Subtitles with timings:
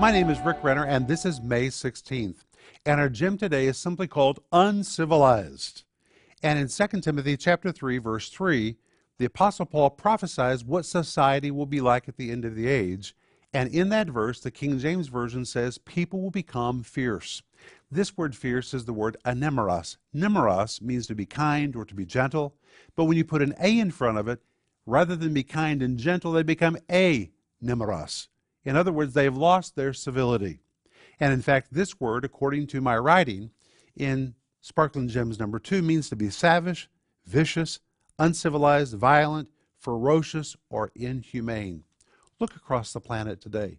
[0.00, 2.38] My name is Rick Renner, and this is May 16th.
[2.86, 5.82] And our gem today is simply called Uncivilized.
[6.42, 8.78] And in 2 Timothy chapter 3, verse 3,
[9.18, 13.14] the Apostle Paul prophesies what society will be like at the end of the age.
[13.52, 17.42] And in that verse, the King James Version says, people will become fierce.
[17.90, 19.98] This word fierce is the word anemeros.
[20.16, 22.54] Nemeros means to be kind or to be gentle,
[22.96, 24.40] but when you put an A in front of it,
[24.86, 27.30] rather than be kind and gentle, they become a
[27.62, 28.28] nemeros.
[28.64, 30.60] In other words, they've lost their civility.
[31.18, 33.50] And in fact, this word, according to my writing
[33.96, 36.90] in Sparkling Gems number two, means to be savage,
[37.26, 37.80] vicious,
[38.18, 41.84] uncivilized, violent, ferocious, or inhumane.
[42.38, 43.78] Look across the planet today,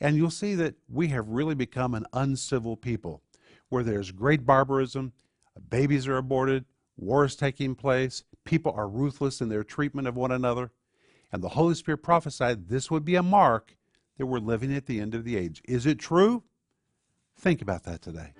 [0.00, 3.22] and you'll see that we have really become an uncivil people,
[3.68, 5.12] where there's great barbarism,
[5.68, 6.64] babies are aborted,
[6.96, 10.70] war is taking place, people are ruthless in their treatment of one another.
[11.32, 13.76] And the Holy Spirit prophesied this would be a mark
[14.20, 15.62] that we're living at the end of the age.
[15.66, 16.42] Is it true?
[17.38, 18.34] Think about that today.